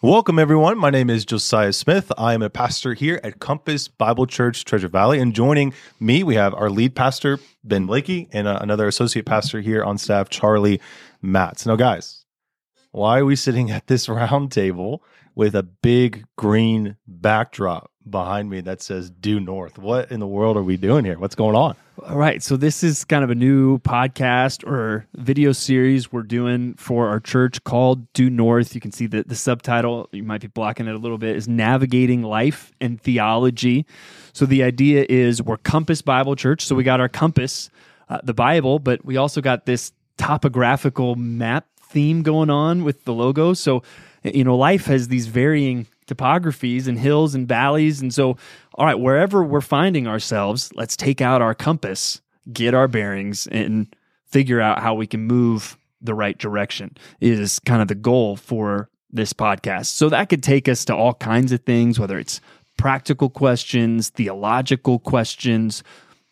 [0.00, 0.78] Welcome, everyone.
[0.78, 2.12] My name is Josiah Smith.
[2.16, 5.18] I am a pastor here at Compass Bible Church, Treasure Valley.
[5.18, 9.60] And joining me, we have our lead pastor, Ben Blakey, and uh, another associate pastor
[9.60, 10.80] here on staff, Charlie
[11.20, 11.66] Matz.
[11.66, 12.24] Now, guys,
[12.92, 15.02] why are we sitting at this round table
[15.38, 19.78] with a big green backdrop behind me that says due north?
[19.78, 21.16] What in the world are we doing here?
[21.16, 21.76] What's going on?
[22.04, 22.42] All right.
[22.42, 27.20] So, this is kind of a new podcast or video series we're doing for our
[27.20, 28.74] church called Due North.
[28.74, 31.46] You can see that the subtitle, you might be blocking it a little bit, is
[31.46, 33.86] Navigating Life and Theology.
[34.32, 36.66] So, the idea is we're Compass Bible Church.
[36.66, 37.70] So, we got our compass,
[38.08, 43.12] uh, the Bible, but we also got this topographical map theme going on with the
[43.12, 43.54] logo.
[43.54, 43.82] So,
[44.22, 48.00] you know, life has these varying topographies and hills and valleys.
[48.00, 48.36] And so,
[48.74, 52.20] all right, wherever we're finding ourselves, let's take out our compass,
[52.52, 53.94] get our bearings, and
[54.26, 58.88] figure out how we can move the right direction is kind of the goal for
[59.10, 59.86] this podcast.
[59.86, 62.40] So that could take us to all kinds of things, whether it's
[62.76, 65.82] practical questions, theological questions,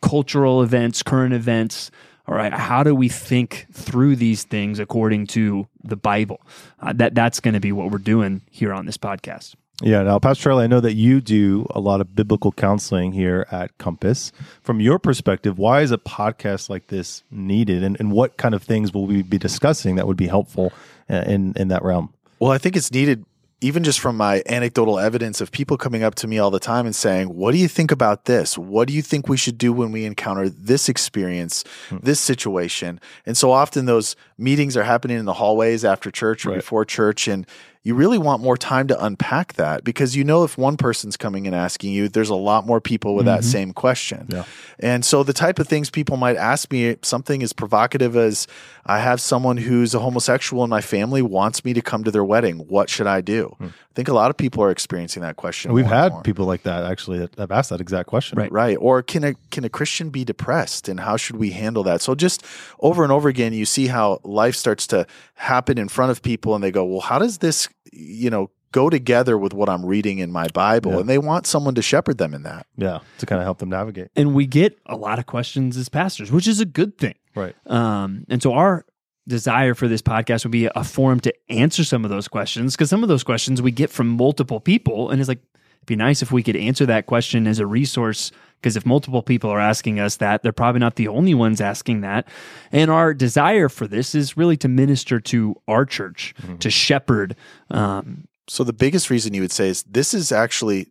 [0.00, 1.90] cultural events, current events.
[2.28, 6.42] All right, how do we think through these things according to the Bible?
[6.78, 9.54] Uh, that that's going to be what we're doing here on this podcast.
[9.80, 10.02] Yeah.
[10.02, 13.78] Now, Pastor Charlie, I know that you do a lot of biblical counseling here at
[13.78, 14.30] Compass.
[14.60, 18.62] From your perspective, why is a podcast like this needed, and, and what kind of
[18.62, 20.70] things will we be discussing that would be helpful
[21.08, 22.12] uh, in in that realm?
[22.40, 23.24] Well, I think it's needed
[23.60, 26.86] even just from my anecdotal evidence of people coming up to me all the time
[26.86, 28.56] and saying, What do you think about this?
[28.56, 31.98] What do you think we should do when we encounter this experience, hmm.
[32.02, 33.00] this situation?
[33.26, 36.56] And so often those meetings are happening in the hallways after church or right.
[36.56, 37.26] before church.
[37.26, 37.46] And
[37.82, 41.46] you really want more time to unpack that because you know if one person's coming
[41.46, 43.36] and asking you, there's a lot more people with mm-hmm.
[43.36, 44.26] that same question.
[44.28, 44.44] Yeah.
[44.78, 48.46] And so the type of things people might ask me, something as provocative as
[48.84, 52.24] I have someone who's a homosexual in my family wants me to come to their
[52.24, 52.58] wedding.
[52.68, 53.56] What should I do?
[53.60, 53.68] Mm.
[53.68, 55.72] I think a lot of people are experiencing that question.
[55.72, 58.38] We've had people like that actually that have asked that exact question.
[58.38, 58.52] Right.
[58.52, 58.76] Right.
[58.80, 62.00] Or can a can a Christian be depressed and how should we handle that?
[62.00, 62.44] So just
[62.80, 66.54] over and over again you see how life starts to happen in front of people
[66.54, 70.18] and they go, "Well, how does this you know, go together with what I'm reading
[70.18, 70.98] in my Bible, yeah.
[70.98, 72.66] and they want someone to shepherd them in that.
[72.76, 74.10] Yeah, to kind of help them navigate.
[74.16, 77.54] And we get a lot of questions as pastors, which is a good thing, right?
[77.66, 78.84] Um, and so our
[79.26, 82.88] desire for this podcast would be a forum to answer some of those questions because
[82.88, 85.48] some of those questions we get from multiple people, and it's like it'd
[85.88, 89.50] be nice if we could answer that question as a resource because if multiple people
[89.50, 92.26] are asking us that, they're probably not the only ones asking that.
[92.72, 96.56] And our desire for this is really to minister to our church, mm-hmm.
[96.58, 97.36] to shepherd.
[97.70, 100.88] Um, so the biggest reason you would say is this is actually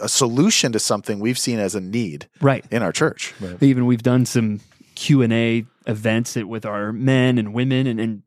[0.00, 2.64] a solution to something we've seen as a need right.
[2.70, 3.32] in our church.
[3.40, 3.62] Right.
[3.62, 4.60] Even we've done some
[4.96, 8.22] Q and A events with our men and women, and, and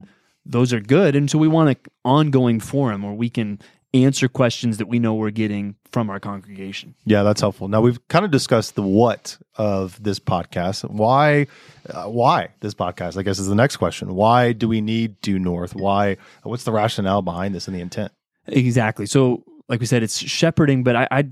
[0.46, 1.16] those are good.
[1.16, 3.60] And so we want an ongoing forum where we can
[3.94, 6.96] answer questions that we know we're getting from our congregation.
[7.06, 7.68] Yeah, that's helpful.
[7.68, 10.90] Now we've kind of discussed the what of this podcast.
[10.90, 11.48] Why
[11.90, 13.18] uh, why this podcast?
[13.18, 14.14] I guess is the next question.
[14.14, 15.76] Why do we need due north?
[15.76, 18.12] Why what's the rationale behind this and the intent?
[18.48, 19.06] Exactly.
[19.06, 21.30] So like we said, it's shepherding, but I, I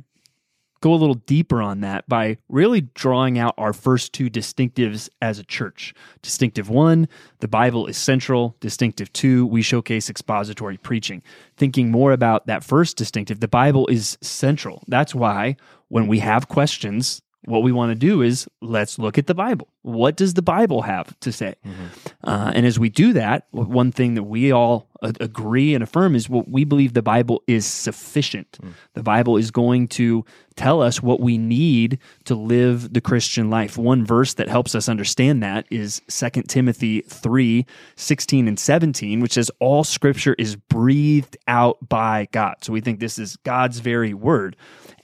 [0.85, 5.39] go a little deeper on that by really drawing out our first two distinctives as
[5.39, 5.95] a church.
[6.21, 7.07] Distinctive one,
[7.39, 8.55] the Bible is central.
[8.59, 11.23] Distinctive two, we showcase expository preaching.
[11.57, 14.83] Thinking more about that first distinctive, the Bible is central.
[14.87, 15.55] That's why
[15.87, 19.67] when we have questions, what we want to do is let's look at the Bible.
[19.81, 21.55] What does the Bible have to say?
[21.65, 21.85] Mm-hmm.
[22.23, 26.29] Uh, and as we do that, one thing that we all agree and affirm is
[26.29, 28.57] what we believe the Bible is sufficient.
[28.61, 28.73] Mm.
[28.93, 33.77] The Bible is going to tell us what we need to live the Christian life.
[33.77, 39.33] One verse that helps us understand that is 2 Timothy 3 16 and 17, which
[39.33, 42.55] says, All scripture is breathed out by God.
[42.61, 44.55] So we think this is God's very word,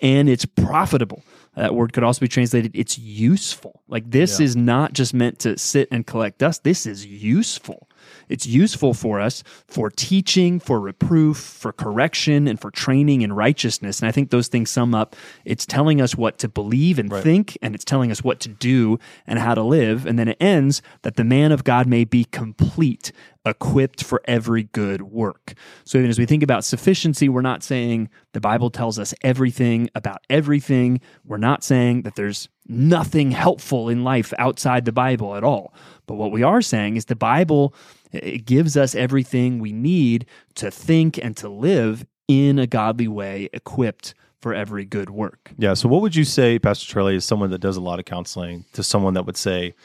[0.01, 1.23] and it's profitable
[1.55, 3.81] that word could also be translated it's useful.
[3.87, 4.45] Like this yeah.
[4.45, 6.63] is not just meant to sit and collect dust.
[6.63, 7.89] This is useful.
[8.29, 13.99] It's useful for us for teaching, for reproof, for correction, and for training in righteousness.
[13.99, 17.23] And I think those things sum up it's telling us what to believe and right.
[17.23, 20.05] think, and it's telling us what to do and how to live.
[20.05, 23.11] And then it ends that the man of God may be complete,
[23.45, 25.53] equipped for every good work.
[25.83, 29.89] So even as we think about sufficiency, we're not saying the Bible tells us everything
[29.95, 31.01] about everything.
[31.25, 35.73] We're not saying that there's nothing helpful in life outside the Bible at all.
[36.05, 37.73] But what we are saying is the Bible
[38.11, 43.49] it gives us everything we need to think and to live in a godly way,
[43.53, 45.51] equipped for every good work.
[45.57, 45.73] Yeah.
[45.75, 48.65] So, what would you say, Pastor Charlie, is someone that does a lot of counseling
[48.73, 49.75] to someone that would say,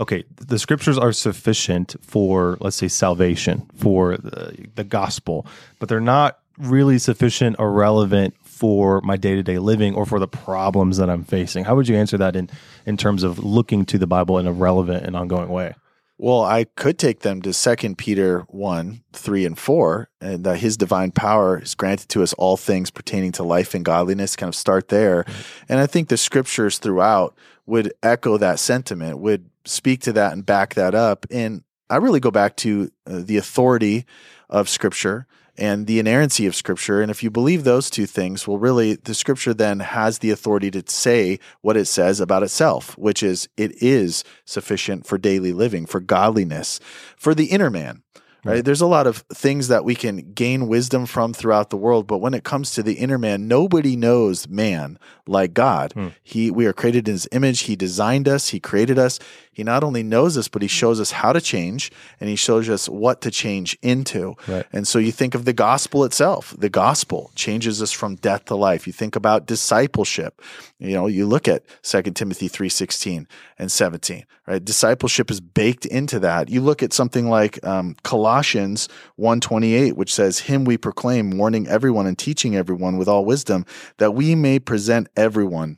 [0.00, 5.46] okay, the scriptures are sufficient for, let's say, salvation, for the, the gospel,
[5.78, 10.18] but they're not really sufficient or relevant for my day to day living or for
[10.18, 11.64] the problems that I'm facing?
[11.64, 12.48] How would you answer that in,
[12.86, 15.74] in terms of looking to the Bible in a relevant and ongoing way?
[16.22, 20.76] Well, I could take them to Second Peter 1, 3, and 4, and that his
[20.76, 24.54] divine power is granted to us all things pertaining to life and godliness, kind of
[24.54, 25.24] start there.
[25.24, 25.64] Mm-hmm.
[25.68, 27.36] And I think the scriptures throughout
[27.66, 31.26] would echo that sentiment, would speak to that and back that up.
[31.28, 34.06] And I really go back to uh, the authority
[34.48, 35.26] of scripture
[35.58, 37.00] and the inerrancy of Scripture.
[37.00, 40.70] And if you believe those two things, well, really, the Scripture then has the authority
[40.70, 45.86] to say what it says about itself, which is it is sufficient for daily living,
[45.86, 46.80] for godliness,
[47.16, 48.02] for the inner man
[48.44, 48.64] right?
[48.64, 52.18] There's a lot of things that we can gain wisdom from throughout the world, but
[52.18, 55.92] when it comes to the inner man, nobody knows man like God.
[55.92, 56.08] Hmm.
[56.22, 57.62] He we are created in his image.
[57.62, 59.18] He designed us, he created us.
[59.52, 62.70] He not only knows us, but he shows us how to change and he shows
[62.70, 64.34] us what to change into.
[64.48, 64.66] Right.
[64.72, 66.54] And so you think of the gospel itself.
[66.58, 68.86] The gospel changes us from death to life.
[68.86, 70.40] You think about discipleship.
[70.78, 73.26] You know, you look at 2 Timothy 3:16
[73.58, 74.64] and 17, right?
[74.64, 76.48] Discipleship is baked into that.
[76.48, 78.88] You look at something like um, Colossians
[79.18, 83.66] 1:28, which says, "Him we proclaim, warning everyone and teaching everyone with all wisdom,
[83.98, 85.76] that we may present everyone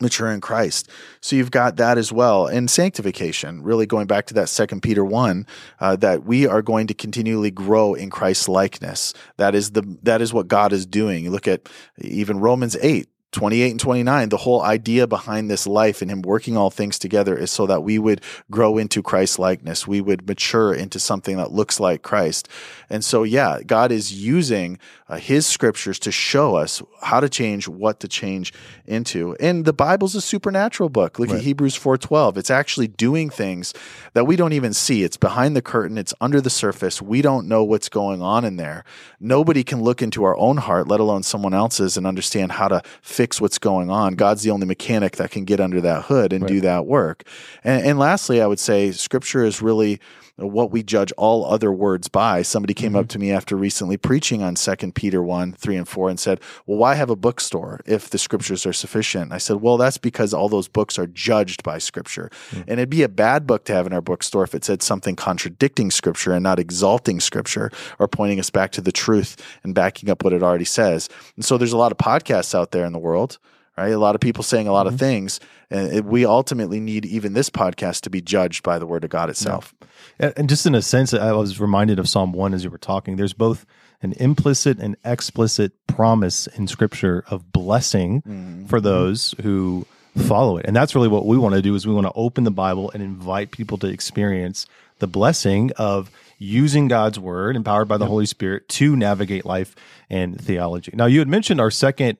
[0.00, 0.88] mature in Christ.
[1.20, 2.46] So you've got that as well.
[2.46, 5.46] And sanctification, really going back to that second Peter 1,
[5.80, 9.14] uh, that we are going to continually grow in Christ's likeness.
[9.36, 11.24] That is the, that is what God is doing.
[11.24, 16.00] You look at even Romans 8, 28 and 29, the whole idea behind this life
[16.00, 19.86] and him working all things together is so that we would grow into Christ likeness.
[19.86, 22.48] We would mature into something that looks like Christ.
[22.88, 27.68] And so, yeah, God is using uh, his scriptures to show us how to change,
[27.68, 28.52] what to change
[28.86, 29.36] into.
[29.38, 31.18] And the Bible's a supernatural book.
[31.18, 31.38] Look right.
[31.38, 32.36] at Hebrews 4:12.
[32.36, 33.72] It's actually doing things
[34.14, 35.04] that we don't even see.
[35.04, 37.00] It's behind the curtain, it's under the surface.
[37.00, 38.84] We don't know what's going on in there.
[39.20, 42.82] Nobody can look into our own heart, let alone someone else's and understand how to
[43.00, 44.14] fix what's going on.
[44.14, 46.48] God's the only mechanic that can get under that hood and right.
[46.48, 47.22] do that work.
[47.62, 50.00] And, and lastly, I would say scripture is really
[50.36, 52.42] what we judge all other words by.
[52.42, 52.98] Somebody came mm-hmm.
[52.98, 56.40] up to me after recently preaching on Second Peter 1, 3, and 4 and said,
[56.66, 59.32] Well, why have a bookstore if the scriptures are sufficient?
[59.32, 62.30] I said, Well, that's because all those books are judged by scripture.
[62.50, 62.62] Mm-hmm.
[62.62, 65.14] And it'd be a bad book to have in our bookstore if it said something
[65.14, 67.70] contradicting scripture and not exalting scripture
[68.00, 71.08] or pointing us back to the truth and backing up what it already says.
[71.36, 73.38] And so there's a lot of podcasts out there in the world
[73.76, 73.92] right?
[73.92, 74.94] A lot of people saying a lot mm-hmm.
[74.94, 75.40] of things,
[75.70, 79.10] and it, we ultimately need even this podcast to be judged by the Word of
[79.10, 79.74] God itself.
[80.20, 80.32] Yeah.
[80.36, 83.16] And just in a sense, I was reminded of Psalm one as you were talking.
[83.16, 83.66] There's both
[84.02, 88.66] an implicit and explicit promise in Scripture of blessing mm-hmm.
[88.66, 89.86] for those who
[90.16, 91.74] follow it, and that's really what we want to do.
[91.74, 94.66] Is we want to open the Bible and invite people to experience
[94.98, 98.10] the blessing of using God's word, empowered by the yep.
[98.10, 99.74] Holy Spirit, to navigate life
[100.10, 100.92] and theology.
[100.94, 102.18] Now, you had mentioned our second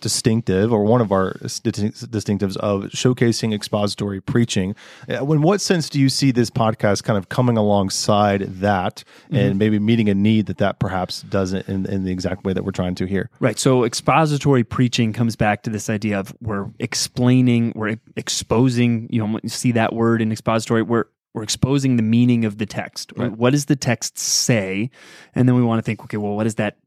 [0.00, 4.74] distinctive or one of our distinctives of showcasing expository preaching.
[5.08, 9.36] Uh, in what sense do you see this podcast kind of coming alongside that mm-hmm.
[9.36, 12.64] and maybe meeting a need that that perhaps doesn't in, in the exact way that
[12.64, 13.30] we're trying to here?
[13.40, 13.58] Right.
[13.58, 19.38] So expository preaching comes back to this idea of we're explaining, we're exposing, you know,
[19.42, 21.04] you see that word in expository, we're
[21.34, 23.12] we're exposing the meaning of the text.
[23.14, 23.30] Right?
[23.30, 24.90] What does the text say?
[25.34, 26.78] And then we want to think, okay, well, what does that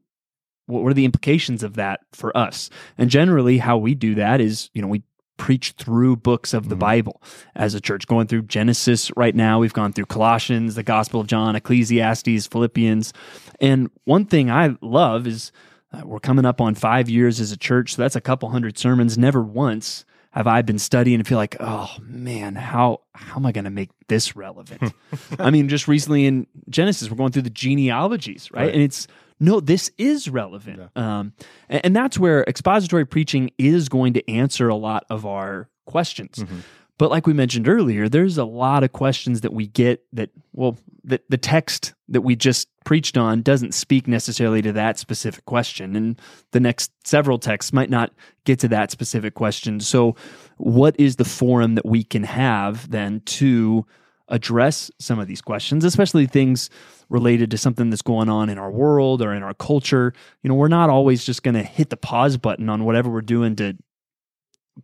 [0.70, 2.70] what are the implications of that for us?
[2.96, 5.02] And generally, how we do that is, you know, we
[5.36, 6.80] preach through books of the mm-hmm.
[6.80, 7.22] Bible
[7.56, 9.58] as a church, going through Genesis right now.
[9.58, 13.12] We've gone through Colossians, the Gospel of John, Ecclesiastes, Philippians.
[13.58, 15.50] And one thing I love is
[15.92, 17.94] uh, we're coming up on five years as a church.
[17.94, 19.16] So that's a couple hundred sermons.
[19.16, 23.52] Never once have I been studying and feel like, oh man, how how am I
[23.52, 24.92] going to make this relevant?
[25.38, 28.66] I mean, just recently in Genesis, we're going through the genealogies, right?
[28.66, 28.74] right.
[28.74, 29.08] And it's
[29.40, 30.80] no, this is relevant.
[30.94, 31.18] Yeah.
[31.18, 31.32] Um,
[31.68, 36.36] and, and, that's where expository preaching is going to answer a lot of our questions.
[36.36, 36.58] Mm-hmm.
[36.98, 40.76] But like we mentioned earlier, there's a lot of questions that we get that, well,
[41.04, 45.96] that the text that we just preached on doesn't speak necessarily to that specific question.
[45.96, 46.20] And
[46.50, 48.12] the next several texts might not
[48.44, 49.80] get to that specific question.
[49.80, 50.14] So,
[50.58, 53.86] what is the forum that we can have then to
[54.30, 56.70] address some of these questions, especially things
[57.08, 60.12] related to something that's going on in our world or in our culture.
[60.42, 63.20] You know, we're not always just going to hit the pause button on whatever we're
[63.20, 63.76] doing to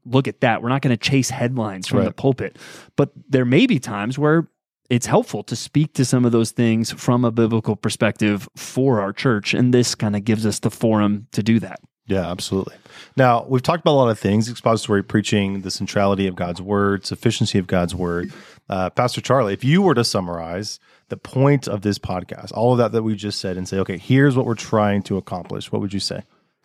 [0.05, 0.63] look at that.
[0.63, 2.05] We're not going to chase headlines from right.
[2.05, 2.59] the pulpit.
[2.97, 4.49] But there may be times where
[4.91, 9.13] it's helpful to speak to some of those things from a biblical perspective for our
[9.13, 9.55] church.
[9.55, 11.81] And this kind of gives us the forum to do that.
[12.07, 12.77] Yeah, absolutely.
[13.17, 17.05] Now, we've talked about a lot of things expository preaching, the centrality of God's word,
[17.05, 18.33] sufficiency of God's word.
[18.69, 22.79] Uh, Pastor Charlie, if you were to summarize the point of this podcast, all of
[22.79, 25.81] that that we just said, and say, okay, here's what we're trying to accomplish, what
[25.81, 26.23] would you say?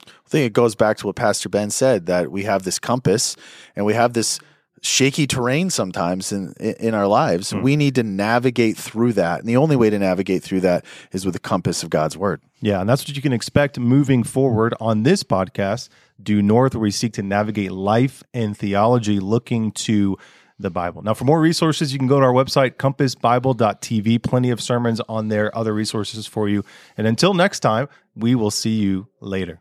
[0.07, 3.35] I think it goes back to what Pastor Ben said that we have this compass
[3.75, 4.39] and we have this
[4.81, 7.51] shaky terrain sometimes in in our lives.
[7.51, 7.61] Hmm.
[7.61, 11.25] We need to navigate through that, and the only way to navigate through that is
[11.25, 12.41] with the compass of God's word.
[12.59, 15.89] Yeah, and that's what you can expect moving forward on this podcast,
[16.21, 20.17] Due North, where we seek to navigate life and theology looking to
[20.59, 21.01] the Bible.
[21.01, 24.21] Now, for more resources, you can go to our website, compassbible.tv.
[24.21, 26.63] Plenty of sermons on there, other resources for you.
[26.97, 29.59] And until next time, we will see you later.